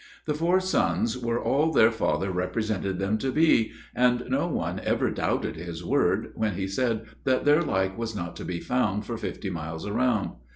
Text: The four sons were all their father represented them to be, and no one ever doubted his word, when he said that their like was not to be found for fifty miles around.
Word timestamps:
The 0.25 0.33
four 0.33 0.59
sons 0.59 1.15
were 1.15 1.39
all 1.39 1.71
their 1.71 1.91
father 1.91 2.31
represented 2.31 2.97
them 2.97 3.19
to 3.19 3.31
be, 3.31 3.71
and 3.93 4.23
no 4.29 4.47
one 4.47 4.79
ever 4.79 5.11
doubted 5.11 5.57
his 5.57 5.85
word, 5.85 6.31
when 6.33 6.55
he 6.55 6.65
said 6.67 7.05
that 7.23 7.45
their 7.45 7.61
like 7.61 7.99
was 7.99 8.15
not 8.15 8.35
to 8.37 8.43
be 8.43 8.59
found 8.59 9.05
for 9.05 9.15
fifty 9.17 9.51
miles 9.51 9.85
around. 9.85 10.31